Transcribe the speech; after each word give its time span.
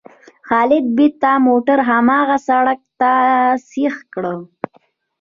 خالد 0.47 0.85
بېرته 0.97 1.29
موټر 1.47 1.79
هماغه 1.89 2.37
سړک 2.47 2.79
ته 2.99 3.13
سیخ 3.69 3.95
کړ. 4.13 4.23